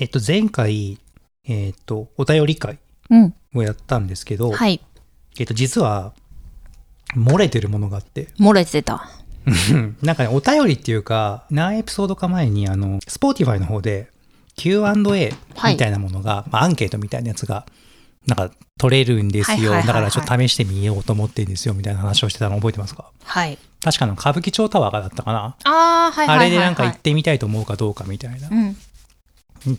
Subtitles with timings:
[0.00, 0.98] えっと、前回、
[1.44, 2.78] えっと、お便り会
[3.10, 3.34] うん。
[3.54, 4.80] をやったんですけど、はい。
[5.38, 6.12] えっと、実は、
[7.16, 9.08] 漏れてるものがあって、漏れてた。
[9.46, 14.10] う んなんかね、お便りっていうか、何エピソードか前に、あの、Spotify の方で
[14.56, 14.84] Q&A
[15.56, 17.64] はいみたいなものが、まあ、アンケートみたいなやつが、
[18.26, 19.56] なんか取れるんですよ。
[19.56, 23.10] はいはいはいはいだからちょっと試してみようと思ってるんですよ、みたいな話をしてたの覚えてますか？
[23.24, 23.58] はい。
[23.80, 25.56] 確かの歌舞伎町タワーがだったかな。
[25.64, 25.70] あ
[26.08, 26.46] あ、はいはいはい、はい。
[26.46, 28.54] あれでなんか行ってみたいと思うかどうかみたいなう。
[28.54, 28.76] ん。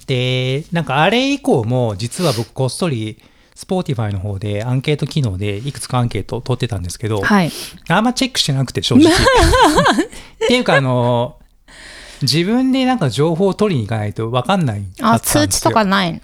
[0.05, 3.21] で、なんかあれ以降も、実は僕こっそり、
[3.55, 7.51] Spotify の方でアンケート機能でいくつかアンケートを取ってたんですけど、はい。
[7.89, 9.11] あんまチェックしてなくて、正直。
[9.11, 11.39] っていうか、あの、
[12.21, 16.19] 自分でなんか情報を取りに行かないと分かんないかあ、通知とかないの？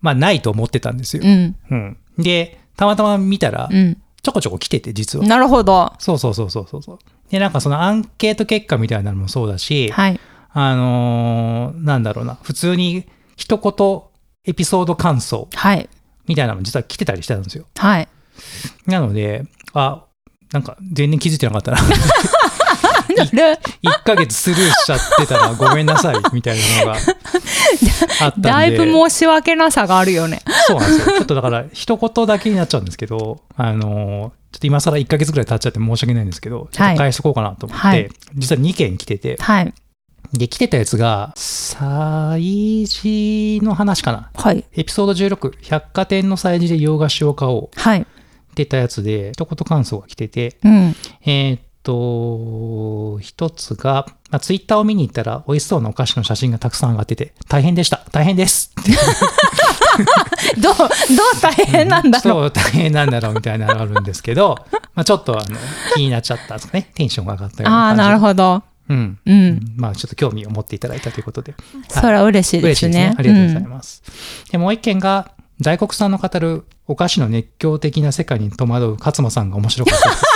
[0.00, 1.22] まあ、ないと思ってたんですよ。
[1.24, 1.56] うん。
[1.70, 1.96] うん。
[2.18, 3.96] で、たまたま見たら、うん。
[4.22, 5.26] ちょこちょこ来てて、実は。
[5.26, 5.94] なるほど。
[5.98, 6.98] そうそうそうそうそうそう。
[7.30, 10.20] で、なんかそのアンケート結果みたいなのもそうだし、はい。
[10.52, 14.00] あのーなんだろうな、普通に一言
[14.44, 15.88] エピソード感想はい。
[16.26, 17.64] みたいなのも実は来てたりしてたんですよ。
[17.76, 18.08] はい。
[18.86, 20.04] なので、あ、
[20.52, 21.78] なんか全然気づいてなかったな。
[21.78, 21.84] る
[23.82, 26.98] 1ヶ月スルーしちゃってたらごめんなさいみたいなのが
[28.20, 28.48] あったんで。
[28.48, 30.42] だいぶ申し訳なさがあるよね。
[30.66, 31.16] そうなんですよ。
[31.16, 39.72] ちょっとだから一言だけになっちゃうんですけど、あのーちょっと今更1ヶ月ぐらい経っちゃって申し訳ないんですけど、ちょっと返しとこうかなと思って、はい実は2件来てて、はい。
[40.32, 44.30] で、来てたやつが、催事の話かな。
[44.34, 44.64] はい。
[44.72, 48.00] エピソード16、百貨店の催事で洋菓子を買おうはい。
[48.00, 48.04] っ
[48.54, 50.94] てたやつで、一言感想が来てて、うん。
[51.24, 58.04] えーっと、一つが、まあ、ツイッターを見に行ったら美味しそうなお菓子の写真がたくさん上がってて、大変でした。
[58.12, 58.72] 大変です。
[60.60, 60.88] どう、どう
[61.40, 62.42] 大変なんだろう。
[62.42, 64.56] そう大変なんだろうみたいなのがあるんですけど、
[64.94, 65.56] まあ、ちょっとあの
[65.94, 66.90] 気になっちゃったんですかね。
[66.94, 67.94] テンションが上がったようなああ。
[67.94, 68.62] なるほど。
[68.90, 69.18] うん。
[69.24, 69.74] うん。
[69.76, 71.54] まあちょっと興味を持っていただいたということで。
[71.88, 73.14] それは嬉しいで嬉しいですねすね。。
[73.18, 74.02] ありがとうございます。
[74.50, 80.22] で、もう一件が、在国さんの語るお菓子の熱狂的な世界に戸惑う勝間さんが面白かったです。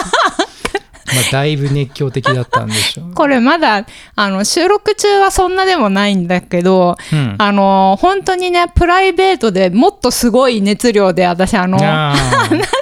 [1.15, 3.15] まあ、だいぶ熱狂的だったんでしょう。
[3.15, 3.87] これまだ、
[4.17, 7.35] あの、収録中はそんなでもないんだけど、うん。
[7.39, 12.69] あの、本当にね、プライベートでもっとすごい熱量で私、あの、あー話し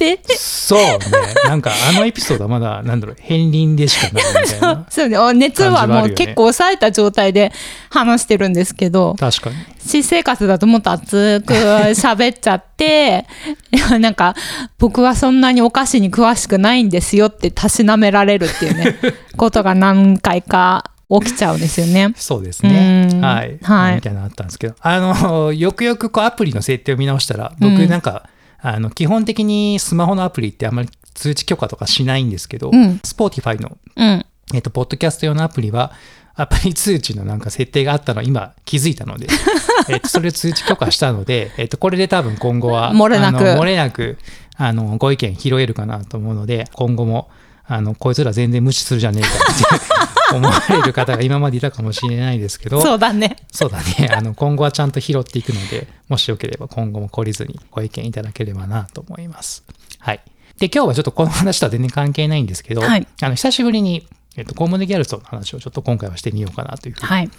[0.00, 0.98] てて、そうね。
[1.44, 4.86] なんかあのエピソードはまだ、なんだろう、片鱗でしかないみたいな。
[4.88, 7.52] そうね、お熱はもう結構抑えた状態で
[7.90, 9.56] 話してるんですけど、確かに。
[9.78, 13.26] 私生活だともっと熱く喋っちゃって、
[14.00, 14.34] なんか、
[14.78, 18.96] 僕はそんなにお菓子に詳しくないんですよってたしなめられるっていうね、
[19.36, 22.14] ことが何回か起きちゃうんですよね。
[22.16, 23.16] そうですねう。
[23.16, 23.58] んはい。
[23.62, 28.30] はいみたいなのあったんですけど、あの、よくよくこうアプリの設定を見直したら、僕うんなんか、
[28.62, 33.00] あの、基本的にスマホのアプリってあんまり通知許可とかしないんですけど、うん。
[33.04, 34.26] Spotify の、うん。
[34.54, 35.92] えっと、ポッドキャスト用のアプリは、
[36.34, 39.26] アプリ通知のなんか設定があったのを今気づいたので、
[39.88, 44.18] えっと、それを通知許可したので、えっと、これで多分今後は、漏れなく漏れなく、
[44.56, 47.28] あの、ご意見拾えるかなと思うので、今後も、
[47.72, 53.36] あの、こいつら全然無視するじゃねえかって 思われる方が今までいたかもしれないですけど、そうだね。
[53.52, 54.10] そうだね。
[54.12, 59.62] あの、今後はちゃんと拾っていくので、もしよければ今後も懲りずにご意見いただければなと思います。
[60.00, 60.20] はい。
[60.58, 64.04] で、今日はちょっとこの話とは全然関係ないんですけど、はいあの、久しぶりに、
[64.36, 67.30] えっと、コモデギャルソンの話をちょっと今回はしてみようかなというふうにはい。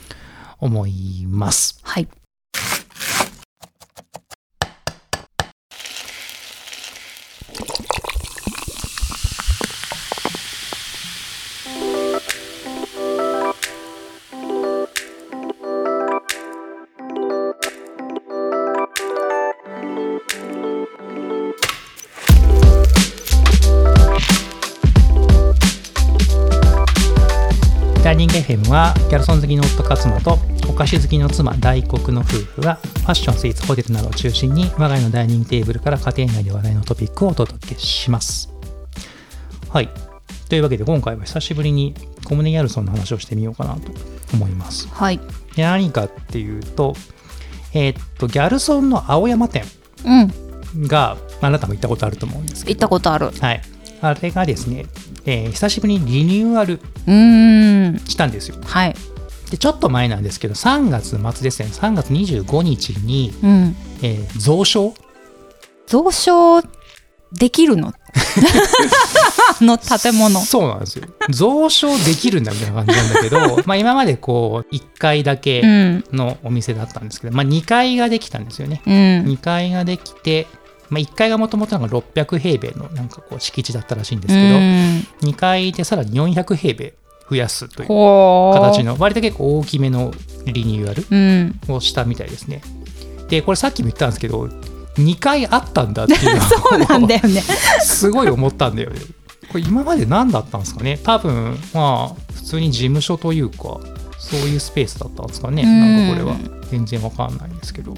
[0.61, 1.79] 思います。
[1.83, 2.05] はい。
[2.05, 2.20] ダイ
[28.71, 30.37] はギャルソン好きの夫勝野と
[30.69, 32.23] お菓子好きの妻大黒の夫
[32.55, 38.49] 婦がファッションスイーツホテルなどを中心に我が家のダイニングテーブルから家庭内で話題のトピックをお届けします
[39.69, 39.89] はい
[40.47, 41.93] というわけで今回は久しぶりに
[42.23, 43.91] コムネギャルソンの話をしてみようかなと
[44.33, 45.19] 思いますはい。
[45.55, 46.95] で何かっていうと
[47.73, 49.63] えーっとギャルソンの青山店
[50.05, 50.87] うん。
[50.87, 53.31] があなたも行ったことあると思うんですけ行ったことある。
[53.31, 53.61] どはい
[54.01, 54.85] あれがですね、
[55.25, 57.80] えー久しぶりにリニューアルうーん。
[57.99, 58.95] したんですよはい。
[59.49, 63.75] でちょっと前なんですけど3月末ですね3月25日に、うん。
[64.01, 64.95] えー増床？
[65.87, 66.05] 増
[66.61, 66.67] 床
[67.33, 67.89] できるの？
[67.89, 67.93] あ
[69.63, 70.39] の建物。
[70.41, 76.03] そうなんですよ増床できるんだみたいな感じなんだけど まあ今までこう1階だうけん。
[76.13, 78.93] のお店だったんですけど、まあ、2階ができたんですよねうん。
[78.93, 80.47] 2階ができて、
[80.89, 86.93] まあ、1階がもともとなんか600平米のなんかこう敷地だったらしいんですけど、うん2階でさらに400平米
[87.31, 87.87] 増やすという
[88.53, 90.11] 形の割と結構大きめの
[90.45, 91.75] リニューアルうん。
[91.75, 92.61] をしたみたいですね。
[93.29, 94.43] でこれさっきも言ったんですけど
[94.97, 97.41] 2回あったんだっていうのを そうなんだよね。
[97.81, 98.99] すごい思ったんだよね。
[99.49, 100.99] これ今まで何だったんですかね？
[101.01, 103.79] 多分まあ普通に事務所というか
[104.19, 105.63] そういうスペースだったんですかね。
[105.63, 105.79] うん。
[105.79, 106.35] なんかこれは。
[106.69, 107.93] 全然わかんないんですけど。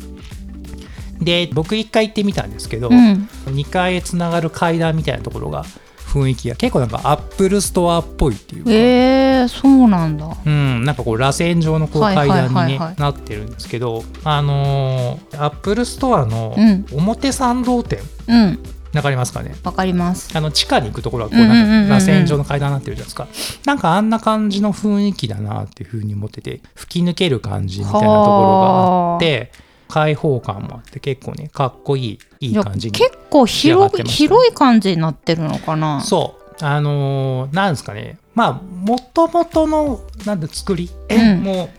[1.21, 3.27] で僕1回行ってみたんですけど、うん。
[3.47, 5.65] 2階へつながる階段みたいなところが
[6.13, 10.37] 雰囲気が結構なんかアップルストアっぽいっていうか、えー、そうなんだ。
[10.45, 16.85] うん、なんかこう螺旋状のこう階段に、ねはいはいなってるんですけどあのーアップルストアのうん。
[16.91, 17.99] 表参道店。
[18.27, 18.59] うん。
[18.93, 19.55] わかりますかね？
[19.63, 20.37] わかります。
[20.37, 21.99] あの地下に行くところはこううんうんうんうんなん。
[21.99, 23.27] か螺旋状の階段になってるじゃないですか、
[23.65, 29.51] なんかあんな感じの雰囲気だなっていうふうに思ってて吹き抜ける感じみたいなところがあって
[29.93, 32.03] 開放感もあって結構ねかっこい
[32.39, 36.01] いいい感じに結構広広い感じになってるのかな？
[36.01, 36.65] そう。
[36.65, 38.17] あのーなんですかね。
[38.33, 41.43] まあもともとのなんだ作り、うん。
[41.43, 41.69] もう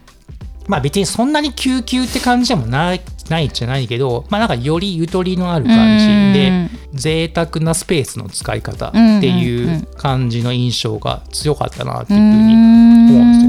[0.69, 13.44] まあ別にそんなに救急って感じでもないないじゃないけどまあなんかよりゆとりのある感じで贅沢なスペースの使い方っていう感じの印象が強かったなっていうふうに思うんです。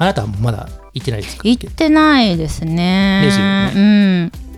[0.00, 1.42] あなたはまだ行ってないですか？
[1.46, 3.20] 行ってないですね。
[3.22, 3.72] ですよね。
[3.76, 3.78] う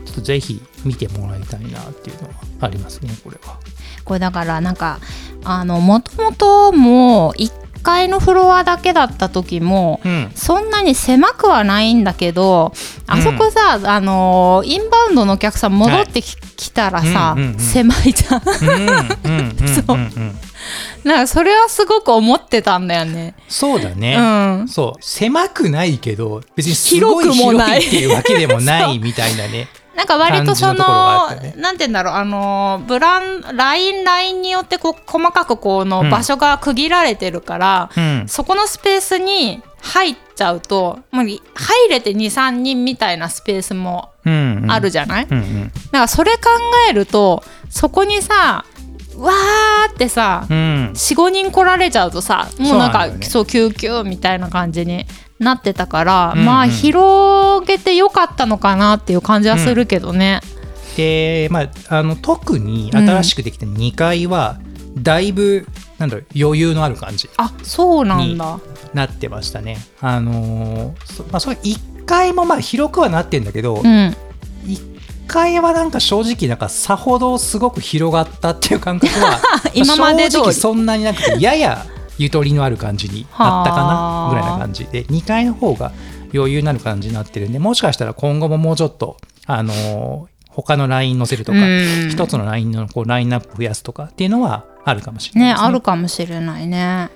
[0.01, 0.05] ん。
[0.07, 3.57] ちょっとぜひ見てもらいたいなっていうのはありますねこれは。
[4.05, 5.01] これだからなんか
[5.45, 10.31] あのもともとも1階のフロアだけだった時もうん。
[10.37, 12.73] そんなに狭くはないんだけど
[13.09, 17.59] あそこさ、あのインバウンドのお客さん戻ってき,、たらさ、うんうんうん。
[17.59, 18.43] 狭いじゃん。
[18.45, 20.03] うんうんうんうんそううん。
[20.15, 20.21] う。
[20.21, 20.39] ん
[21.05, 23.35] なんかそれはすごく思ってたんだよね。
[23.49, 24.17] そうだね。
[24.17, 24.21] う
[24.65, 24.69] ん。
[24.69, 25.03] そう。
[25.03, 27.85] 狭くないけど別にすごい広くもない。
[27.85, 29.69] っていうわけでもない みたいなね。
[29.97, 36.11] なんか割とそのなんて言うんだろうあのブランラインラインによってこう細かくこのうん。
[36.11, 38.25] 場所が区切られてるから、うん。
[38.29, 41.41] そこのスペースに入っちゃうともう入
[41.91, 45.69] れて23人みたいなスペースもあるじゃない、うんうん。
[45.69, 46.41] だからそれ考
[46.89, 48.65] えるとそこにさ
[49.23, 55.07] わーってさ、うん45人来られちゃうとさもうなんかそうねそう救急みたいな感じに
[55.39, 60.41] なってたから、うんうんまあ広げてよかったのかなっていう感じはするけどね。
[60.97, 64.59] で、まあ、あの特に新しくできた2階は
[64.95, 65.67] だいぶ
[65.99, 68.59] なんだろう余裕のある感じあそうなんだ。
[68.93, 69.79] なってましたね。
[70.01, 74.17] あのーそまあ、それ1階もまあ広くはなってんだけど、うん、
[75.27, 79.41] 1階はなんか正直なんかさほどすごく広がったっていう感覚は
[79.75, 81.87] 今まで正直そんなになくてやや
[82.19, 84.35] ゆとりのある感じになったかはあ。
[84.35, 85.05] なぐらいな感じで。
[85.05, 85.93] 2階の方が
[86.35, 89.17] 余裕のある感じになってるんでもしかしたら今後ももうちょっと
[89.47, 92.11] あのー他のライン載せるとかうん。
[92.11, 95.55] 一つのラインのこうラインナップ増やすとかっていうのはあるかもしれないね。
[95.55, 97.09] ねあるかもしれないね。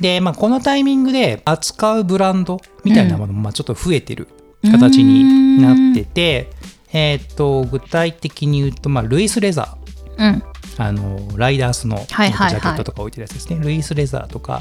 [0.00, 4.28] で、まあ、このタイミングで扱うブランドみたいなものもまあちょっと増えてる
[4.70, 6.50] 形になってて、
[6.94, 10.24] えーっと具体的に言うと、まあ、ルイス・レザー。
[10.24, 10.42] うん。
[10.76, 14.60] あのライダースのジャケットとか置いてるやつですね、ルイス・レザーとか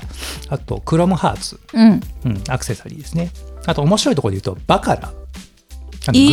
[0.49, 3.31] あとクロムハーツ、うん、うん、アクセサリーですね。
[3.65, 5.07] あと面白いところで言うとバカラ。
[6.05, 6.23] あのグ,、え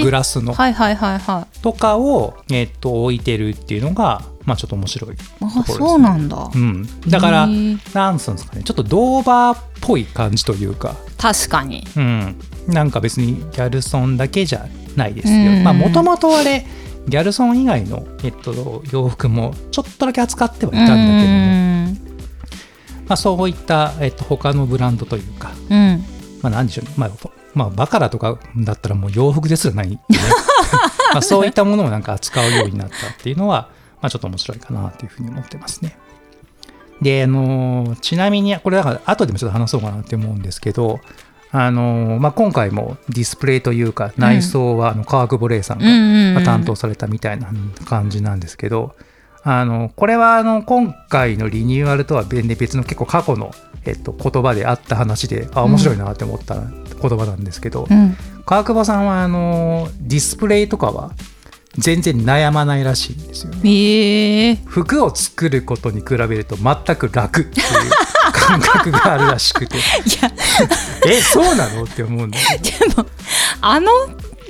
[0.00, 0.02] ー。
[0.04, 0.54] グラスの。
[0.54, 1.58] はいはいはいはい。
[1.60, 5.78] とかを、えーっと置いてるっていうのが、まあ、ちょっと面白いところあですね。
[5.78, 6.50] そうなんだ。
[6.52, 7.94] うん、だからへー。
[7.94, 8.62] なんつうんですかね。
[8.62, 11.86] ちょっとドーバーっぽい感じというか、確かに。
[11.96, 14.66] うん、なんか別にギャルソンだけじゃ
[14.96, 15.74] ないですよ。
[15.74, 16.66] もともとあれ
[17.08, 21.96] ギャルソン以外の、えっと、洋服もちょっとだけ扱ってはいたんだけどね、
[23.06, 25.78] まあ、そういった、えっと、他のブランドというか、うん。
[25.78, 26.04] うん
[26.42, 27.10] まあ、なんでしょうね、まあ
[27.54, 30.00] まあ、バカラとかだったらもう洋服ですらない、ね。
[31.12, 33.68] まあそういったものをなんか扱うようになったっていうのは、
[34.00, 35.96] まあ、ちょっと面白いかなというふうに思ってますね。
[37.02, 41.00] で、あのちなみに、これだから後でもちょっと話そうかなって思うんですけど、
[41.52, 47.50] あのまあ、今回もディスプレイというか内装はあの川久保玲さんが、担当されたみたいな
[47.86, 48.94] 感じなんですけど、
[49.42, 53.52] あのこれはあの今回のリニューアルとは別の結構過去の、
[53.84, 58.16] えっと、言葉であった話であ面白いなって思った言葉なんですけど、うん。
[58.46, 61.12] 川久保さんはあのディスプレイとかは
[61.78, 63.60] 全然悩まないらしいんですよね。
[63.64, 67.66] えー、服を作ることに比べると全く楽っていう
[68.58, 69.76] 感覚があるらしくて。
[69.76, 69.80] い
[70.22, 70.30] や。
[71.06, 71.84] えそうなの？
[71.84, 72.94] って思うんだけど。
[72.94, 73.06] でも
[73.60, 73.90] あの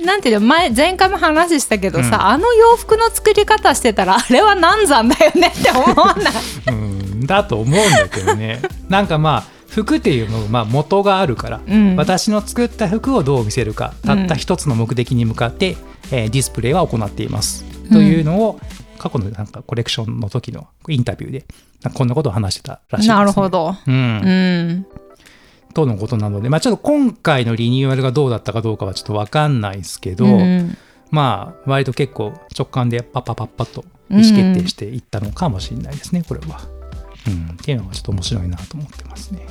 [0.03, 2.13] なんていうの前前回も話したけどさ、うん。
[2.13, 6.33] あの洋服の作り方してたらあれは難産だよねって思わない？
[6.67, 8.61] うんだと思うんだけどね。
[8.89, 11.95] なんかまあ服っていうのはまあ元があるから、うん。
[11.95, 15.77] 私の作った服をどう見せるかたった一つの目的に向かって、
[16.11, 18.59] えーディスプレイは行っています、というのを
[19.01, 21.45] 過去のなんかコレクションの時のインタビューで
[21.95, 23.75] こんなことを話してたらしいです、ね、なるほど。
[23.87, 24.85] うんうん。
[25.73, 30.77] とのことなので、まあ、ちょっと今回のリニューアルがどうだったかどうかはちょっと分かんないですけど、うん
[31.09, 36.61] まあ割と結構直感でパッパッパッパッと意思決定していったのかもしれないですね、これは。
[37.27, 39.45] うん、っていうのがちょっと面白いなと思ってますね。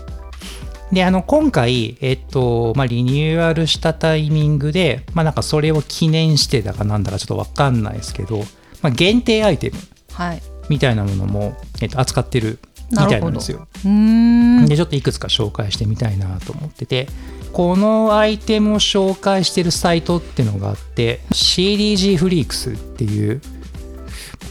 [0.92, 8.42] で、あの、今回、えっと、まあ、リニューアルしたタイミングで、まあ、なんかそれを記念してだかなんだかちょっとわかんないですけど、
[8.82, 9.78] まあ、限定アイテム
[10.12, 10.42] はい。
[10.68, 12.58] みたいなものも、えっと、扱ってる
[12.90, 13.66] みたいなんですよ。
[13.84, 14.66] うーん。
[14.66, 17.08] でちょっといくつか紹介してみたいなと思ってて
[17.52, 23.40] このアイテムを紹介してるサイトっていうのがあって CDG フリークスっていう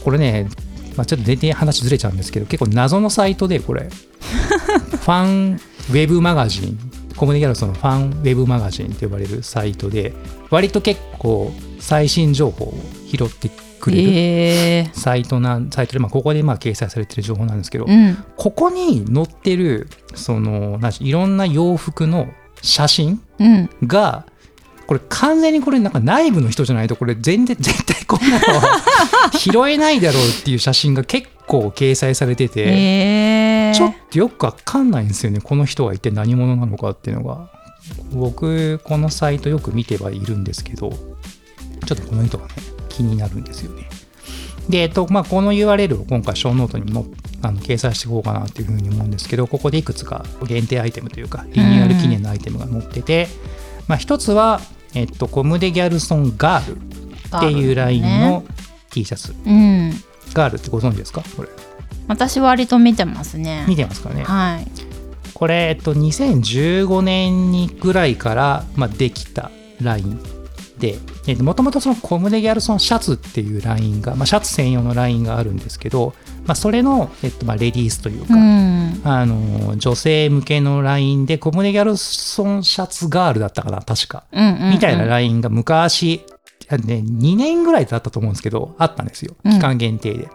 [0.04, 0.48] これね、
[0.96, 5.60] まあ、ちょっと全然話ずれちゃうんですけど結構謎のサイトでこれ ファン
[5.90, 6.78] ウェブマガジン
[7.16, 10.14] コムデギャルソンのファンウェブマガジンって呼ばれるサイトで
[10.50, 12.74] 割と結構最新情報を
[13.06, 18.24] 拾ってくれるええサイトなんサイトで、まあ、ここでまあ掲載されてる情報なんですけど、うん。
[18.36, 22.28] ここに載ってるそのないろんな洋服の
[22.62, 23.70] 写真うん。
[23.86, 24.26] が
[24.86, 28.80] これ完全にこれなんか内部の人じゃないとこれ全然絶対こんなのは
[29.32, 37.48] 拾えないだろうっていう写真が結構掲載されてて、ええちょっとよくわかんないんですよねこの人が一体何者なのかっていうのが
[38.12, 40.90] 僕このサイトよく見てはいるんですけど
[41.86, 42.54] ちょっとこの人がね
[42.90, 43.88] 気になるんですよね。
[44.68, 47.06] で、えっとまあ、この URL を今回ショーノートにも
[47.42, 53.28] あの掲載していこうかなっていうふうに思うんですけどここでいくつか限定アイテムというかリニューアル記念のアイテムが載ってて、
[53.88, 54.60] まあ、一つは、
[54.94, 58.44] えっと、コムデギャルソンガールっていうラインの
[58.90, 59.92] T シャツ、うん。
[60.34, 61.22] ガールってご存知ですか？
[61.36, 61.48] これ。
[62.06, 63.64] 私割と見てますね。
[63.68, 64.24] 見てますかね？
[64.24, 64.66] はい。
[65.34, 70.20] これ、えっと、2015年にぐらいから、まあ、できたライン
[70.80, 70.98] で、
[71.42, 76.14] もともとそのコムデギャルソンシャツっていうラインが、まあ、シャツ専用のラインがあるんですけど、
[76.46, 79.00] まあ、それの、えっとまあ、レディースというか、うん。
[79.04, 86.24] あの女性向けのラインでコムデギャルソンシャツガールだったかな確か、うんうんうんみたいなラインが昔、
[86.70, 90.28] ね、2年ぐらいだったと思うんですけどあったんですようん期間限定で。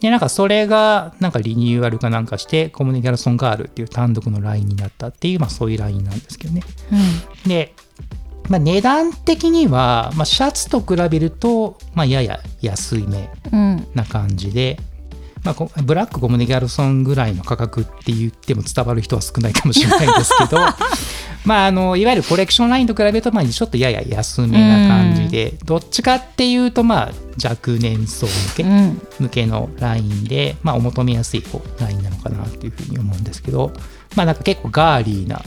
[0.00, 6.62] でなんかそれがなんかリニューアルかなんかしてコムデギャルソンガールっていう単独のラインになったっていう、まあ、そういうラインなんですけどね。
[7.46, 7.74] で、
[8.48, 13.60] まあ、値段的には、まあ、シャツと比べると、まあ、やや安いめうん。
[13.60, 13.86] うん。
[13.94, 14.78] な感じで、
[15.44, 20.58] まあ、こブラックコムデギャルソンぐらいの価格って言っても伝わる人は少ないかもしれないですけど
[21.44, 27.12] まああのいわゆるコレクションラインと比べるとまあちょっとやや安めな感じで、どっちかっていうとまあ
[27.42, 29.00] 若年層向け、うん。
[29.20, 33.72] 向けのラインで、まあ、お求めやすいこうラインなのかなっていうふうに思うんですけど
[34.16, 35.40] まあなんか結構ガーリーな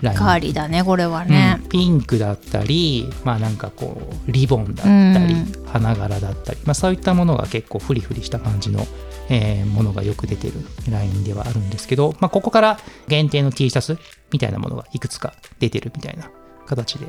[0.00, 1.68] ラインガーリーだね、これはねうん。
[1.68, 8.86] ピンクだったり、まあなんかこう、リボンだったり、うん花柄だったり、まあそういったものが結構フリフリした感じの、
[9.28, 10.54] えーものがよく出てる
[10.90, 13.98] ラインではあるんですけど、まあここから限定の T シャツ
[14.32, 16.30] みたいなものがいくつか出てるみたいな
[16.66, 17.06] 形で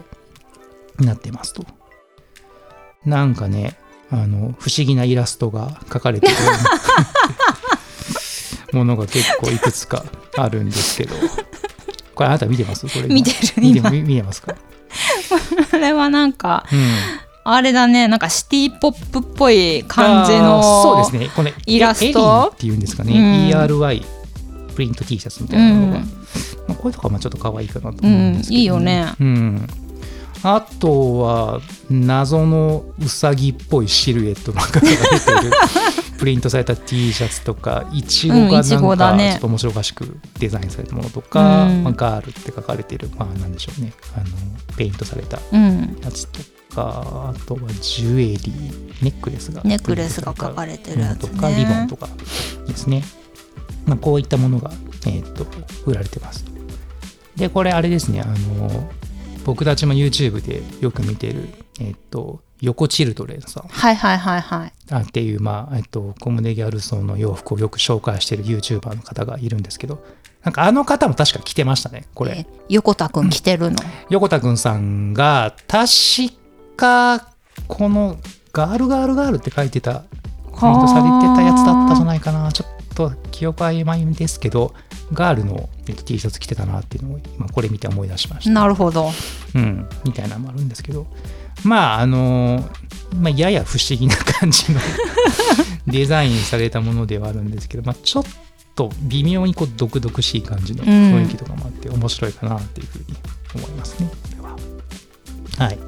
[0.99, 1.65] なってますと。
[3.05, 3.77] なんかね、
[4.11, 6.43] あの、不思議なイラストが描かれてるよう
[8.73, 10.03] な ものが結構いくつか
[10.37, 11.15] あるんですけど、
[12.19, 12.85] これあなた見てます？
[12.85, 13.13] これ今。
[13.15, 13.89] 見てる今。
[13.89, 14.53] 見て見見てますか？
[15.71, 16.79] これはなんか、うん。
[17.45, 20.61] あれだね、なんかシティポップっぽい感じの。
[20.83, 21.31] そうですね。
[21.33, 22.51] これイラスト？
[22.53, 23.57] っていうんですかね、うん。
[23.57, 24.03] ERY
[24.75, 26.03] プリント T シャツみたいなのが、うん。
[26.67, 29.13] まあ、これとかもちょっと可愛いかなとう思うんですけど、ん、いいよね。
[29.17, 29.67] うん、
[30.43, 35.51] あとは謎のうさぎっぽいシルエットの方が出てる。
[36.19, 41.83] プリントされた T シャツとかいちごうんがなんかちょっと面白おかしくデザインされたものとか、うん。
[41.83, 43.93] まあ、ガールって書かれてるまあなんでしょうね。
[44.15, 44.25] あの
[44.75, 45.97] ペイントされたうん。
[46.03, 46.39] やつと
[46.75, 51.29] かあとはジュエリーネックレスがネックレスが書かれてるやつね。
[51.31, 52.07] とかリボンとか
[52.67, 53.03] ですね、
[53.85, 54.71] まあ、こういったものが、
[55.07, 55.45] えー、と
[55.85, 56.45] 売られてます。
[57.35, 58.91] でこれあれですねあの
[59.49, 64.73] 僕たちも YouTube でよく見てる、えっと横チルドレンさんはいはいはいはい。
[64.91, 70.03] あっていう、まあえっと、コムデギャルソンの洋服をよく紹介してる YouTuber の方がいるんですけど
[70.43, 73.77] なんかあの方も確か着てましたねこれ、え横田くん着てるの？
[74.11, 75.87] 横田くんさんが確
[76.77, 77.33] か
[77.67, 78.17] この
[78.53, 84.73] ガールガールガールって書いてたプリントされてたやつだったじゃないかなちょっと記憶曖昧ですけど
[85.13, 89.11] ガールの、えっと、T シャツ着てたなっていうのを今これ見て思い出しました、なるほど。
[89.55, 91.07] うん、みたいなのもあるんですけど
[91.63, 92.69] まああの
[93.21, 94.79] まあ、やや不思議な感じの
[95.87, 98.23] デザインされたものではあるんですけど、まあ、ちょっ
[98.75, 103.17] と微妙にこう毒々しい感じの雰囲気とかもあって面白いかなっていうふうに
[103.55, 104.41] 思いますね、これ
[105.63, 105.69] は。
[105.69, 105.79] はい。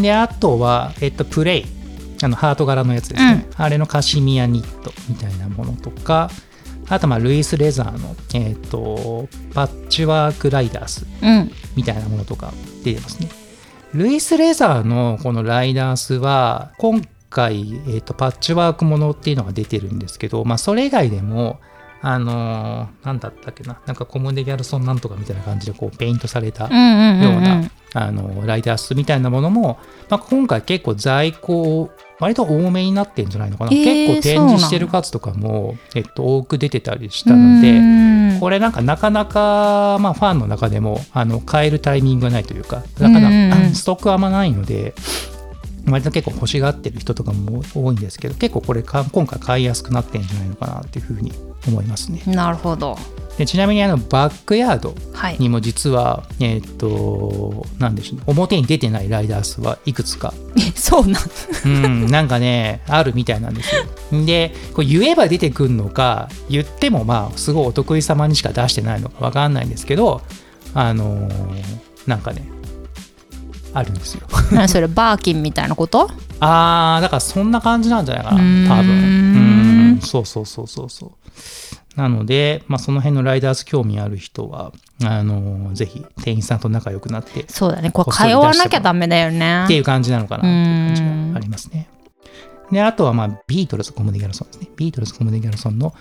[0.00, 1.66] で、あとは、えっと、プレイっ
[2.22, 6.30] あのハート柄のやつですね、あれのカシミヤニットみたいなものとか
[6.88, 11.50] あとまあルイス・レザーの、えー、とパッチワークライダースうん。
[11.76, 13.28] みたいなものとか出てますね。
[13.94, 21.60] ルイス・レザーのこのライダースは今回、えー、とパッチワークものっていうのが出てるんですけど、まあ、それ以外でも
[22.00, 23.80] あのーなんだったっけな。
[23.86, 29.78] なんかコムデ・ギャルソンなんとかみたいな感じでこうペイントされたうんうんうんうようなんあのライダースみたいなものも、
[30.08, 31.90] まあ、今回結構在庫
[32.20, 37.80] 割と多めになってんじゃないのかな、えー結構展示してる数とかも、えっと、多く出てたりしたので、う
[38.36, 38.40] ん。
[38.40, 44.94] これなんかなかなか、まあ、ファンの中でもあの買えるタイミングがないというかなかなか、ストックあんまないので
[45.90, 51.32] 割と結構欲しがってる人とかも多いんですけど結構これか今回買いやすくなってんじゃないのかなっていうふうに
[51.66, 52.22] 思いますね。
[52.26, 52.96] なるほど
[53.36, 60.34] でちなみにあのバックヤードはいにも実は、えっ、と、なんでしょうね、表に出てないライダースはいくつか、
[60.74, 61.22] そうなん
[61.64, 64.24] うん、なんかね、あるみたいなんですよ。
[64.26, 70.20] で、これ言えば出てくるのか、言ってもまあ、すごいお得意様にしか出してないのかわかんないんですけど、
[70.74, 72.42] あのーなんかね、
[73.78, 74.26] あるんですよ。
[74.52, 74.86] 何それ？
[74.88, 76.10] バーキンみたいなこと？
[76.40, 78.38] あー、だからそんな感じなんじゃないかな、
[78.76, 78.90] 多分。
[78.90, 81.10] うん、そうそうそうそうそう。
[81.96, 87.90] なので、まあ、その辺のライダース興味ある人は、あのーぜひ店員さんと仲良くなってそうだね。
[87.90, 89.64] これ通わなきゃダメだよね。
[89.64, 90.40] っていう感じなのかな。
[90.40, 91.88] っていう感じがありますね。
[92.70, 94.68] で、あとはまあビートルズ・コムデ・ギャルソンですね。
[94.76, 95.94] ビートルズ・コムデ・ギャルソンの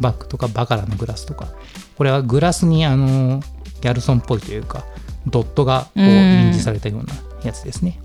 [0.00, 1.48] バッグとかバカラのグラスとか、
[1.96, 3.40] これはグラスにあの
[3.80, 4.84] ギャルソンっぽいというか、
[5.26, 6.08] ドットがこううん
[6.46, 7.14] 印字されたような
[7.44, 7.98] やつですね。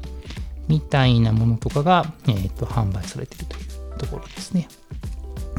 [0.67, 3.59] みたいなものとかが、えー、と販売されているとい
[3.95, 4.67] うところですね。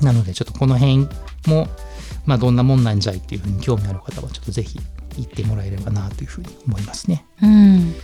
[0.03, 1.09] なので、ちょっとこの辺
[1.47, 1.67] も、
[2.27, 4.79] まあ、どんなもんなんじゃいっていうふうに興味ある方は、ちょっとぜひ
[5.17, 7.25] 行ってもらえればなというふうに思いますね。
[7.43, 7.95] うん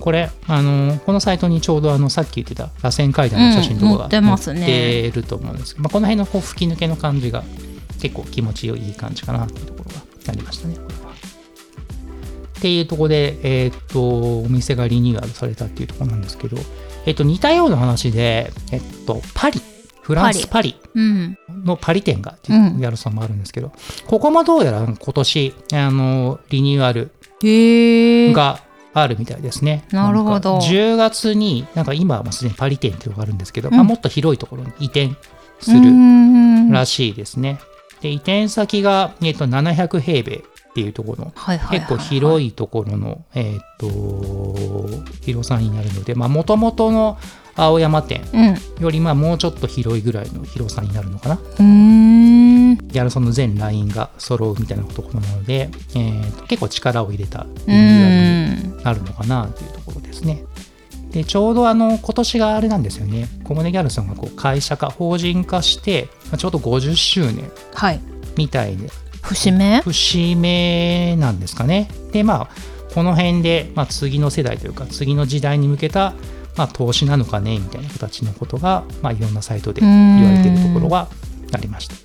[0.00, 7.44] これ、あのこのサイトにちょうどあのさっき言ってた螺旋階段の写真とかがってますね載ってると思うんですけど、まあ、この辺のこう吹き抜けの感じが
[8.00, 10.76] 結構気持ちよいい感じかなっていうところがありましたね。
[12.62, 16.56] っていうところで、えーっと、お店がリニューアルされたっていうところなんですけど、
[17.06, 19.60] えーっと、似たような話で、えっと、パリ、
[20.02, 20.76] フランス・パリ。
[20.94, 22.78] うんのパリ店がうん。
[22.78, 23.72] やるさんもあるんですけど、
[24.06, 28.60] ここもどうやら今年、あの、リニューアルが
[28.94, 29.84] あるみたいですね。
[29.90, 30.58] なるほど。
[30.58, 33.74] んか10月に、なんか今はすでにパリ店っていうのがあるんですけど、うん。
[33.74, 35.10] まあ、もっと広いところに移転
[35.60, 35.80] する
[36.72, 37.58] らしいですね。
[38.02, 43.88] で、移転先が、えっと、700平米っていうところの、はいはい結構広いところの、えっと、
[45.20, 47.18] 広さになるので、まあ、もともとの
[47.54, 48.82] 青山店うん。
[48.82, 51.34] より、まあ、もうちょっと広いぐらいの広さになるのかな。
[51.34, 52.76] うーん。
[52.76, 58.14] ギャルソンの全ラインが揃うみたいなところなので、えーと結構力を入れたリニューア
[58.54, 60.44] ルにうんなるのかなというところですね。
[61.10, 63.28] でちょうどあの今年があれなんですよね。
[63.44, 68.00] コモネギャルソンがこう会社化法人化してまあちょうど50周年はい。
[68.38, 68.88] みたいで
[69.22, 69.82] 節目？
[69.82, 72.48] 節目なんですかねでまあ
[72.94, 76.12] この辺で、まあ、次の世代というか次の時代に向けた、
[76.56, 81.08] まあ、投資なのかねみたいな形のことが、まあ、いろんなサイトで言われているところは
[81.52, 82.01] ありました。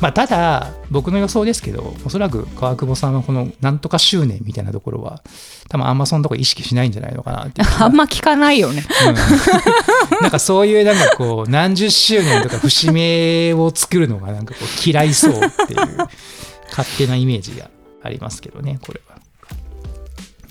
[0.00, 5.22] まあ、ただ、僕の予想ですけど、おそらく川久保さんはこのなんとか執念みたいなところは、
[5.68, 7.68] 多分あんまそのとこ意識しないんじゃないのかなっていう。
[7.82, 15.78] あんま聞かないよねうんなんかそういうなんかこう 何十周年とか節目を作るのがなんかこう嫌いそうっていう
[16.70, 17.68] 勝手なイメージが
[18.02, 19.16] ありますけどねこれは。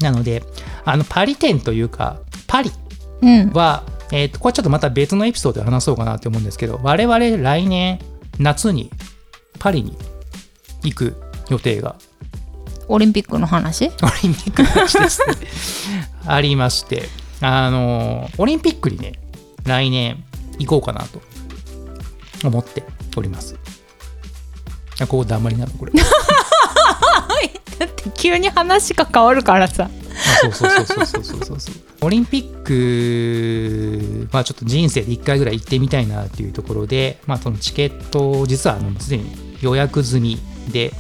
[0.02, 0.44] なので
[0.86, 2.72] あのパリ店というかパリ
[3.22, 8.00] うんは、えーとこれちょっとまた別のエピソードで話そうかなって思うんですけど我々来年
[8.38, 8.92] 夏に
[9.58, 9.98] パリに
[10.84, 11.96] 行く予定が。
[12.88, 13.88] オリンピックの話？
[13.88, 13.89] オ
[14.24, 16.10] リンピックの話ですね。
[16.26, 17.10] ありまして。
[17.41, 19.20] あのオリンピックにね
[19.63, 20.24] 来年
[20.58, 21.22] 行こうかなと
[22.48, 22.84] 思って
[23.15, 23.56] おります。
[25.00, 25.72] あここだまりなの？
[25.74, 25.91] これ。
[27.80, 29.89] だって急に話が変わるからさ。
[30.41, 31.76] そうそうそうそうそうそうそう。
[32.02, 40.38] オリンピックまあちょっと人生で1回ぐらい行ってみたいなっていうところでまあそのチケットを実はあのすでに予約済み
[40.72, 40.91] で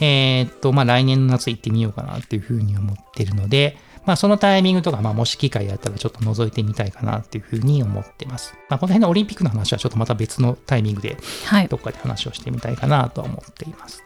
[0.00, 8.54] えーっとまあ来年の夏行ってみようかなっていうふうに思ってるのでまあそのタイミングとか、まあもし機会あったらちょっと覗いてみたいかなっていうふうに思ってます。
[8.68, 14.02] まあこの辺のオリンピックの話はちょっとまた別のタイミングではいどっかで話をしてみたいかなとは思っています。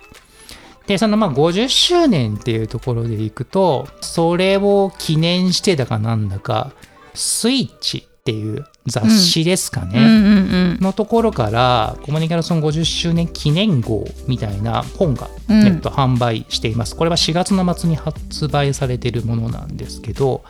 [0.87, 6.73] で、そのまあ50周年っていうところでいくと、それを記念してだかなんだか、
[7.15, 10.01] スイッチっていう雑誌ですかね。
[10.01, 16.97] うんうんうんのところから、コモニギャルソン50周年記念号みたいな本が、うんえっと、販売しています。
[16.97, 20.43] これは4月の末に発売されているものなんですけど、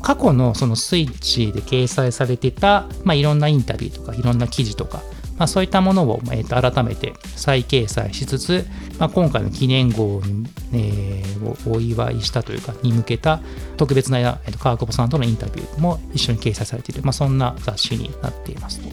[0.00, 5.02] 過去のそのスイッチで掲載されてた、まあ、いろんなインタビューとかいろんな記事とか、
[5.36, 8.66] まあ、そういったものを、えー、と改めて再掲載しつつ、
[8.98, 13.40] まあ、今回の記念号に、えー、をお祝いしたというかに向けた
[13.76, 18.88] 特別な、えー、と川久保さんとのインタビューも一緒に掲載されている、まあ、そんな雑誌になっていますと。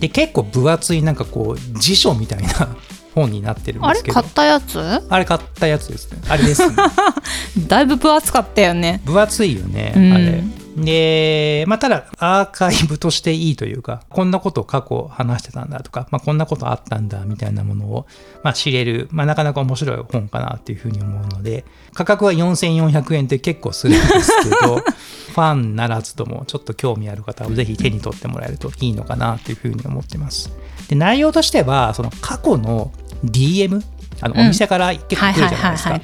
[0.00, 2.74] で結構分厚いなんかこう辞書みたいな
[3.14, 4.18] 本になってるんですけど。
[4.18, 4.78] あれ買ったやつ？
[5.08, 6.18] あれ買ったやつですね。
[6.28, 6.76] あれですね。
[7.68, 9.02] だいぶ分厚かったよね。
[9.04, 10.12] 分厚いよね、うん。
[10.12, 10.42] あれ
[10.76, 18.06] で、まあ、ただアーカイブとしていいというかこんなことを過去話してたんだとか、まあ、こんなことあったんだみたいなものを、
[18.42, 24.76] まあ、知れる、まあ、なかなか面白い本かなっていうふうに思うので価格は4400円って結構するんですけど
[25.30, 30.50] ファンならずともちょっと興味ある方はぜひ手に取ってもらえるといいのかなっていうふうに思ってます。
[30.88, 32.92] で内容としてはその過去の
[33.24, 33.82] DM
[34.20, 34.40] あのうん。
[34.46, 36.00] お店から結構はい来るじゃないですか、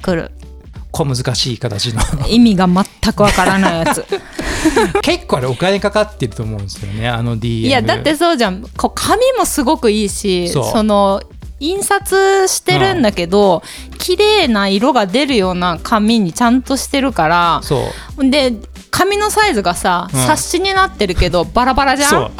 [1.05, 2.01] はい来る小難しい形の。
[2.27, 4.05] 意味が全くわからないやつ。
[5.01, 8.63] 結構あれお金かかってると思うんですよねあの DM いやだってそうじゃん。
[8.75, 11.21] こう紙もすごくいいしその
[11.59, 13.63] 印刷してるんだけど、
[13.97, 17.83] 綺麗な色が出るような紙にちゃんとしてるからそ
[18.17, 18.29] う。
[18.29, 18.53] で
[18.91, 20.25] 紙のサイズがさ、うん。
[20.25, 22.31] 冊子になってるけどバラバラじゃん?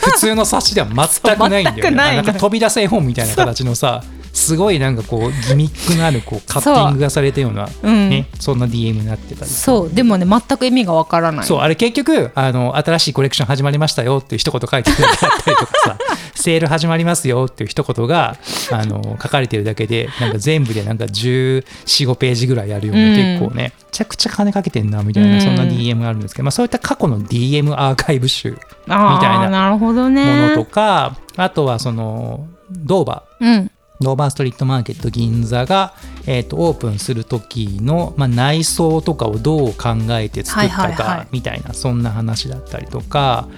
[0.00, 1.96] 普通の冊子では全くないんだよね。
[2.16, 4.02] なんか飛び出す絵本みたいな形のさ
[4.38, 7.90] すごいなんかこうギミックのあるこうカッティングがされたようなう。
[7.90, 8.08] ん。
[8.08, 9.50] ねそんな DM になってたり。
[9.50, 9.90] そう。
[9.92, 11.46] でもね全く意味がわからない。
[11.46, 11.58] そう。
[11.58, 15.98] あれ結局あの新しいコレクション始まりましたよっていう一言書いてくれたりとかさ
[16.34, 18.36] セール始まりますよっていう一言が
[18.70, 23.14] あの書かれてるだけでなんか全部でなんか1415ページぐらいあるような、うん。
[23.16, 25.40] 結構ねめちゃくちゃ金かけてんなみたいな、うん。
[25.40, 33.44] そんな DM があるんですけど、まあ、そういった過去の DM アーカイブ集みたいなものとか、あとはそのドーバー。
[33.44, 35.94] うんドーバーストリートマーケット銀座が、
[36.26, 43.48] えー、とオープンする時の、まあ、内装とかをどう考えて作ったかいみたいなそんな話だったりとか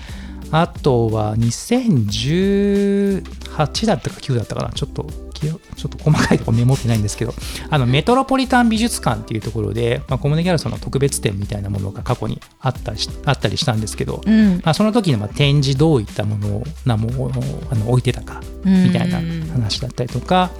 [0.51, 5.07] あとは2018だったか9だったかなちょっと
[5.49, 7.35] ちょっと細かいところメモってないんですけど。
[7.71, 14.61] あのメトロポリタン美術館っていうところで、まあ、コムネ・ギャルソンの特別展みたいなものが過去にあったりしあったりしたんですけど、うん。
[14.65, 17.33] まあ、その時のまあ展示どういったものをなものを
[17.71, 19.19] あの置いてたかみたいな
[19.53, 20.51] 話だったりとか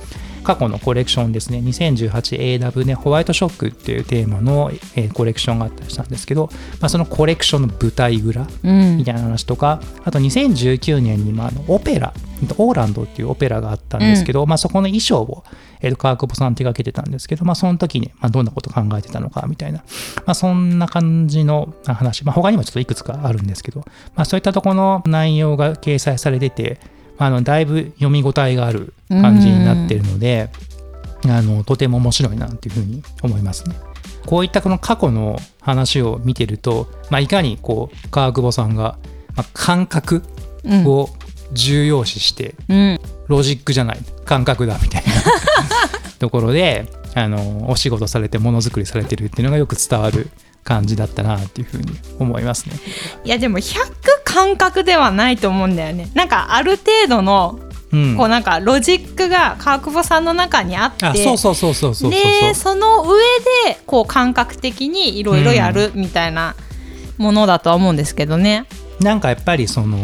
[0.43, 1.59] 過去のコレクションですね。
[1.59, 6.51] 2018AW ねホワイトショックっていうテーマの、えーコレクションがあったりしたんですけど、
[6.81, 8.97] まあ、そのコレクションの舞台裏うん。
[8.97, 12.13] みたいな話とかあと2019年に、まあ、あのオペラ
[12.57, 15.45] オーランドっていうオペラがあったんですけど、まあ、そこの衣装を、
[15.81, 19.81] えーと川久保さん手掛けてたんですけど、まあ、その時に、まあ、どんなこと考えてたのかみたいな、
[20.27, 23.81] まあ、そんな感じの話、まあ、他にもちょっといくつかあるんですけど、
[24.15, 30.51] まあ、そういったところの内容が掲載されてて、まあ、あのだいぶ読み応えがある感じになってるので、
[31.29, 33.77] あのとても面白いなっていうふうに思いますね。
[34.27, 38.99] こういったこの過去の話を見てると、まあ、いかにこう川久保さんが、
[39.35, 40.23] まあ、感覚
[40.63, 41.09] うんを
[41.53, 45.11] 重要視して、うんロジックじゃない感覚だみたいな
[46.19, 50.31] ところであのお仕事されてものづくりされてるっていうのがよく伝わる
[50.65, 52.77] 感じだったなっていうふうに思いますね。
[53.25, 53.79] いやでも100
[54.25, 56.11] 感覚ではないと思うんだよね。
[56.15, 57.59] なんかある程度の
[57.93, 62.21] うん、こうなんかロジックが川久保さんの中にあってあそうそうそうそうそうそう。
[62.45, 63.19] でその上
[63.67, 66.55] でこう感覚的にいろいろやるみたいな
[67.19, 68.67] ものだとは思うんですけどね。
[69.01, 69.99] なんかやっぱりその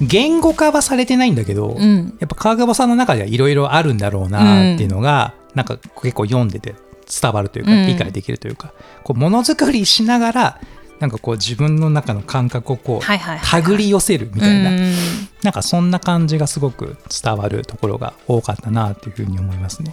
[0.00, 2.16] 言語化はされてないんだけど、うん。
[2.20, 6.74] やっぱ川久保さんの中ではいろいろあるんだろうなっていうのが、なんか結構読んでて
[7.20, 7.86] 伝わるというかうん。
[7.86, 8.72] 理解できるというか、
[9.04, 10.60] こうものづくりしながら
[11.02, 14.94] なんかこう自分の中の感覚をこう手繰り寄せるみたいな、うん
[15.42, 19.92] なんかそんな感じがすごく伝わるところが多かったなっていうふうに思いますね。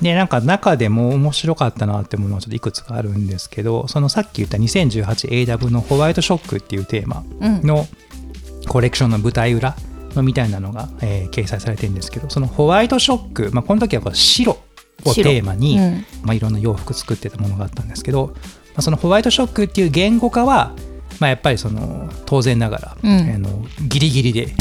[0.00, 7.66] でなんか中でも面白かったなってものはちょっといくつかあるんですけどそのさっき言った 2018AW のホワイトショックっていうテーマうん。
[7.66, 7.86] の
[8.68, 9.74] コレクションの舞台裏
[10.14, 14.56] のみたいなのが、えー掲載されてるんですけどそのホワイトショック、まあ、この時はこう白
[15.04, 15.30] を白。
[15.30, 16.04] テーマに、うん。
[16.22, 18.34] まあ、いろんな洋服作ってたものがあったんですけど、ま
[18.76, 20.74] あ、そのホワイトショックっていう言語化は、
[21.18, 23.30] まあ、やっぱりその当然ながら、うん。
[23.34, 24.54] あのギリギリで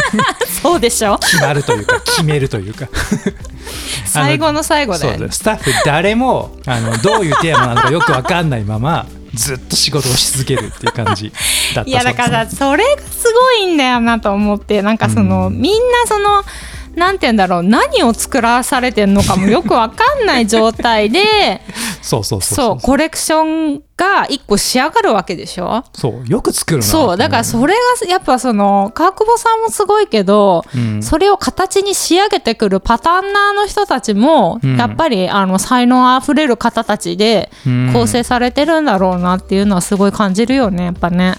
[0.62, 1.18] そうでしょ。
[1.18, 2.88] 決まるというか 決めるというか。
[4.06, 5.28] 最後の最後だよね。
[5.30, 11.32] スタッフ誰もあのどういうテーマなのかよく分かんないままずっと仕事をし続けるっていう感じ
[11.74, 11.90] だった。
[11.90, 15.60] いやだからそれがすごいんだよなと思ってなんかその、うん。
[15.60, 16.44] みんなその
[16.96, 17.62] なんて言うんだろう。
[17.62, 21.60] 何を作らされてんのかもよくわかんない状態で
[22.02, 22.80] そうそうそうそう。
[22.80, 25.84] コレクションが一個仕上がるわけでしょ？
[25.94, 26.84] そうよく作るな。
[26.86, 31.02] そうだからそれがやっぱその川久保さんもすごいけど、うん。
[31.02, 34.76] それを形に仕上げてくるパターンナーの人たちも、うん。
[34.76, 37.90] やっぱりあの才能あふれる方たちでうん。
[37.92, 41.34] 構成されてるんだろうなっていうのはすごい感じるよねやっぱね。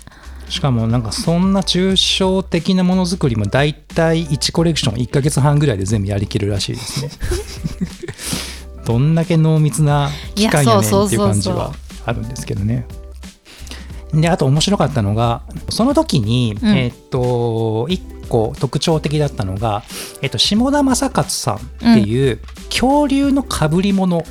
[0.50, 7.12] しかもなんかそんな抽象的なものづくりも大体1コレクション1ヶ月半ぐらいで全部やりきるらしいですね。
[8.86, 11.74] どんだけ濃密な期間やねんっていう感じは
[12.06, 12.86] あるんですけどね。
[14.14, 16.70] であと面白かったのがその時に、うん。
[16.70, 19.84] えーっと1個特徴的だったのが、
[20.22, 24.24] えっと、下田昌克さんっていう恐竜のかぶり物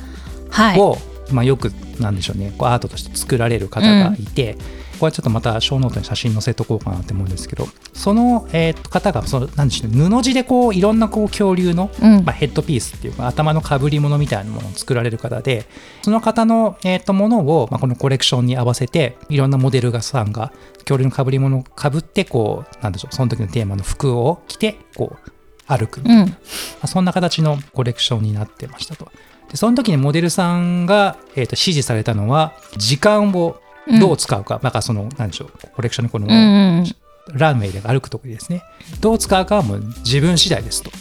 [0.49, 0.97] はい、を、
[1.31, 2.53] まあ、よくなんでしょうね。
[2.59, 4.57] アートとして作られる方がいて、
[4.97, 12.25] これはちょっとまたショーノートに写真載せとこうかなって思うんですけどその、えー方がそのなんでしょうね布地でこういろんなこう恐竜の、うん。
[12.25, 15.65] まあ、ヘッドピースっていうか頭のかぶり物みたいなものを作られる方で
[16.01, 25.31] その方の、えー、とものを、まあ、このコレクションに合わせていろんなモデルがさんが恐竜のかぶり物をかぶってこうなんでしょうその時のテーマの服を着てこう
[25.67, 26.23] 歩くみたいな。
[26.23, 26.29] うん。
[26.29, 26.35] ま
[26.83, 29.11] あそんな形のコレクションになってましたと。
[29.49, 33.61] でその時にモデルさんが、えーと指示されたのは時間を
[33.99, 36.95] どう使うか、なんかそのなんでしょうコレクションのこの、うんうん
[37.33, 38.63] ランウェイで歩く時ですね。
[39.01, 40.91] どう使うかはもう自分次第ですと。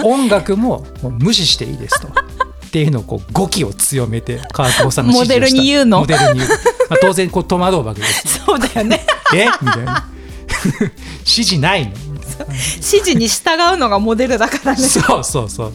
[0.04, 2.08] 音楽ももう無視していいですと。
[2.08, 5.56] っていうのをこう語気を強めて川久保さんの指示をした。
[5.56, 6.00] モデルに言うの。
[6.00, 6.50] モデルに言う、
[6.88, 9.06] まあ、当然こう戸惑うわけですそうだよね。
[9.34, 9.46] え？
[9.60, 10.08] みたいな。
[11.20, 11.92] 指示ないの？
[12.48, 14.78] 指示に従うのがモデルだからね。
[14.78, 15.72] そうそうそう。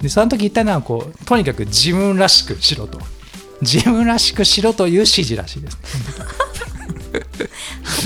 [0.00, 2.98] でその時言ったのはこうとにかく自分らしくしろと
[3.64, 5.78] 自分らしくしろという指示らしいです。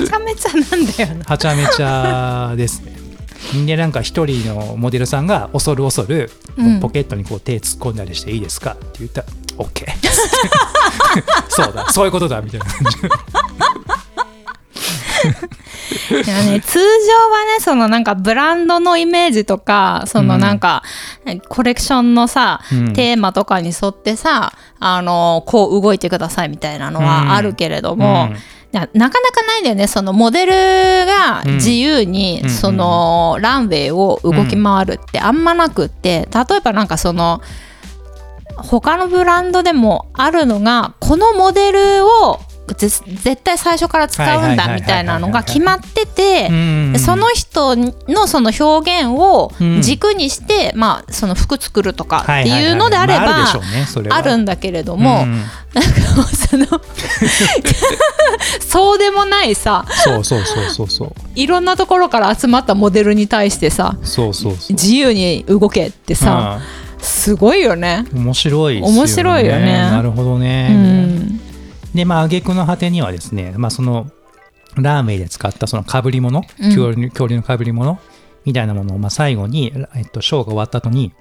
[0.01, 1.25] めちゃめちゃなんだよな。
[1.25, 2.81] はちゃめちゃです。
[2.83, 2.99] ね
[3.67, 6.81] でなんか一人のモデルさんが恐る恐るうん。
[6.81, 9.27] ポケットにこう手突っ込んだりしていいですかって言ったら
[9.59, 9.87] OK
[11.49, 12.99] そうだそういうことだみたいな感じ
[15.29, 20.83] いやね、通常はねそのなんかブランドのイメージとかそのなんか、
[21.49, 22.93] コレクションのさ、うん。
[22.93, 27.07] テーマとかに沿ってさあのこう動いてくださいみたいなのうん。
[27.07, 28.37] はあるけれども、うん。
[28.73, 37.41] ななかなかないんだよねそのモデルが自由に、うんそのランウェイを動き回るってあんまなくって例えばなんかその
[38.57, 46.49] 他のブランドでもあるのがこのモデルをぜ絶対最初から使うんだみたいなのが決まってて
[46.99, 49.83] その人のその表現をうん。
[49.83, 53.61] 軸にして、まあ、その服作るとかってはいうのであれば、まあ
[54.11, 55.33] あるんだけれども、うん。
[55.75, 56.67] なんかその
[58.61, 61.13] そうでもないさそうそうそうそうそう。
[61.35, 64.73] いろんなところから集まったモデルに対してさそうそうそう。
[64.73, 66.61] 自由に動けってさ、
[66.99, 68.05] すごいよね。
[68.13, 68.99] うん面白いですよね。
[68.99, 69.73] 面白いよね。
[69.91, 71.08] なるほどね、うん
[71.95, 74.11] でまあ挙句の果てにはですね、まあ、その
[74.77, 76.71] ラーメンで使ったそのかぶり物、うん。
[76.71, 77.99] 恐竜恐竜のかぶり物
[78.45, 81.13] みたいなものを、まあ、最後に、えっと、ショーが終わった後に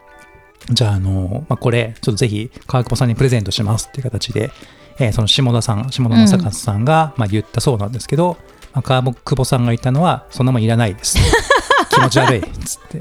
[0.69, 4.51] じゃあ、あのまあ、これちょっとぜひ川久保さんにプレゼントしますっていう形で、
[4.99, 8.37] えーその下田さん下田正和さんが、まあ、言ったそうなんですけど、
[8.73, 11.17] まあ、川久保さんが言ったのはそんなもんいらないです。
[11.89, 12.99] 気持ち悪いっつって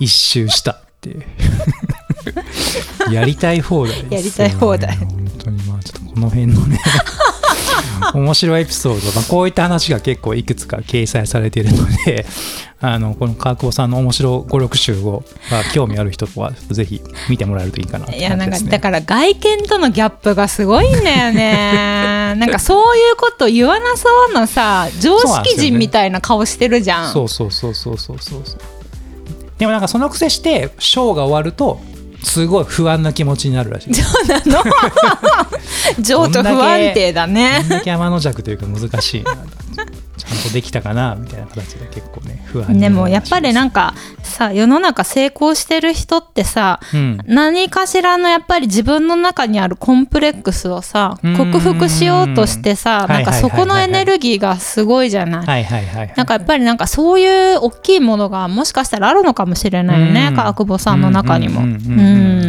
[0.00, 1.24] 一周したっていう。
[3.12, 4.98] やりたい放題ですやりたい放題
[6.18, 6.80] この辺のね
[8.14, 12.26] 面白いエピソード、まあ、こういった話が結構いくつか掲載されているので
[12.80, 22.34] あのこの川久保さんの面白56集を、まあ、興味ある人はぜひ見てもらえるといいかなっていやなんかだから外見とのギャップがすごいんだよね。
[22.38, 27.12] なんかそういうこと言わなそうなさ常識人みたいな顔してるじゃん。
[27.12, 28.60] そうそうそうそうそうそうそう。
[29.58, 31.80] でもなんかそのくせしてショーが終わると
[32.22, 33.94] すごい不安な気持ちになるらしい。
[33.94, 34.62] そうなの？
[36.02, 39.36] 情緒不安定だどねんだけ天の弱というか難しいな
[40.18, 47.18] ちゃんとできたかなみたいな形で結構ね不安でもやっぱりなんかさ世の中成功してる人ってさうん。
[47.24, 51.36] 何かしらのやっぱり自分の中にあるコンプレックスをさうん。
[51.36, 55.46] 克服しようとしてさなんかそこのエネルギーがすごいじゃない？
[55.46, 56.14] はいはいはいはい。
[56.16, 60.36] なんかやっぱりなんかそういう大きいものがもしかしたらあるのかもしれないよねうん。
[60.36, 61.60] 川久保さんの中にも。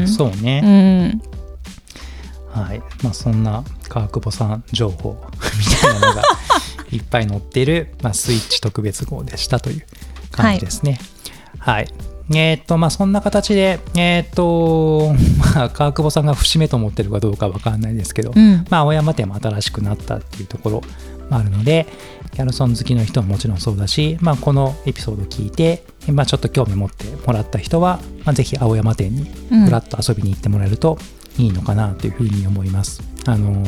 [0.08, 2.62] そうね、うん。
[2.62, 2.82] はい。
[3.04, 5.16] まあそんな川久保さん情報
[5.58, 6.24] みたいなのが
[6.92, 9.86] いっぱい載ってる、まあ、スイッチ特別号でしたという
[10.32, 11.00] 感じですね。
[11.60, 11.88] はい、
[12.32, 15.14] えーっとまあそんな形でえーっと
[15.56, 18.66] まあ川久保さんが節目と思ってるかどうかわかんないですけど、うん。
[18.70, 20.82] まあ青山店も新しくなったっていうところ
[21.30, 21.88] もあるので
[22.34, 30.98] ギャルソン好きの人ももちろんそうだし、まあ、このエピソードを聞いて、まあ、ちょっと興味持ってもらった人は、まあ、ぜひ青山店にうんふらっと遊びに行ってもらえると
[31.38, 33.02] いいのかなというふうに思います。
[33.26, 33.64] あの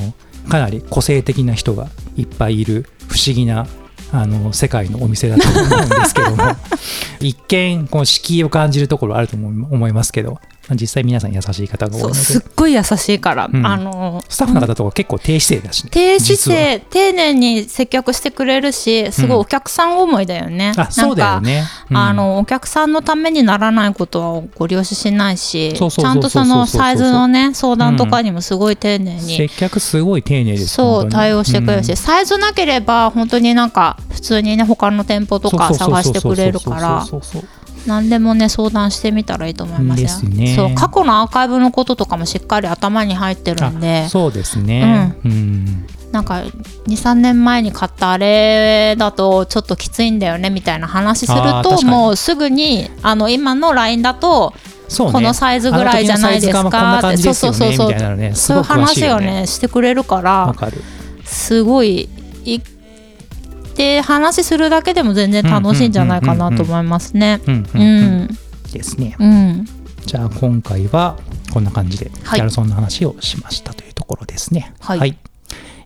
[0.50, 3.68] かなり個性的な人がいっぱいいる不思議な
[4.14, 6.44] あの世界のお店だと思うんですけども。
[7.22, 12.14] 一見この敷居を感じるところあると思い思いますけど実際皆さん優しい方が多いので。
[12.14, 13.66] そうすっごい優しいから、うん。
[13.66, 15.84] あのスタッフの方とか結構低姿勢だし。
[15.84, 21.98] ね低姿勢丁寧に接客してくれるしすごいお客さん思いだよね、あそうだよね、うん。
[21.98, 31.96] あのお客さんのためにならないことはご了承しないしちゃんとそのサイズのね相談とかにもすごい丁寧に、接客すごい丁寧ですそう対応してくれるし、うん。
[31.98, 37.02] サイズなければ本当になんか普通にね他の店舗とか探してくれるから。
[37.02, 37.50] そうそうそうそう
[37.88, 40.30] 何でもね相談してみたらいいと思いますよ。
[40.30, 40.56] ね。
[40.56, 44.04] そう過去のアーカイブのこととかもしっかり頭に入ってるんで。
[44.06, 45.16] あそうですね。
[45.26, 46.44] うん、なんか
[46.88, 54.54] 23年前に買ったあれだとちょっときついんだよねみたいな話するともうすぐにあの今の LINE だと
[54.98, 58.36] このサイズぐらいじゃないですかあの時のサイズ感はこんな感じですよねそうそうそうそう。
[58.36, 60.82] そういう話をねしてくれるからわかる。
[61.24, 62.10] すごい
[62.44, 62.66] 行っ
[63.82, 67.40] て話するだけでも全然楽しいんじゃないかなと思いますね。
[68.72, 69.66] ですねうん
[70.06, 71.18] じゃあ今回は
[71.52, 74.74] こんな感じでギはいャルソンの話をしましたというところですね。
[74.80, 75.18] はい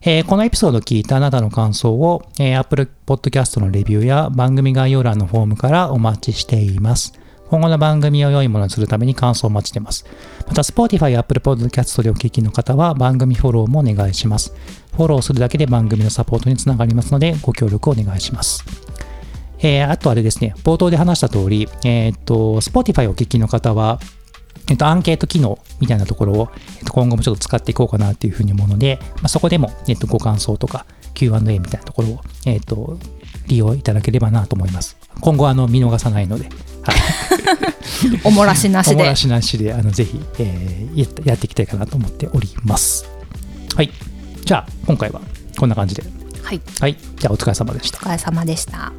[0.01, 7.13] えーこのエピソードを聞いたあなたの感想を、えー Apple Podcast のレビューや番組概要欄のフォームからお待ちしています。
[7.49, 10.05] 今後の番組を良いものにするために感想を待ちしています。
[10.47, 14.53] また、Spotify や Apple Podcast でお聞きの方は番組フォローもお願いします。
[14.95, 18.63] フォローするだけで番組のサポートにつながりますので、ご協力お願いします。
[19.59, 23.99] えーあとあれですね、冒頭で話した通り、えーっと、Spotify をお聞きの方は、
[24.69, 32.97] えっと、アンケート機能みたいなところを、えっと、今後もちょっと使っていこうかなっていうふうに思うので、まあ、そこでも、えっと、ご感想とか Q&A みたいなところを、えっと、
[33.47, 34.97] 利用いただければなと思います。
[35.21, 36.95] 今後、あの、見逃さないので、はい。
[38.23, 43.05] おもらしなしでおもらしなしで、あの、ぜひ、えーやっていきたいかなと思っております。
[43.75, 43.91] はい。
[44.43, 45.21] じゃあ、今回は
[45.57, 46.03] こんな感じで。
[46.43, 46.97] はいはい。
[47.19, 48.01] じゃあ、お疲れ様でしたお。
[48.01, 48.91] 疲れ様でした。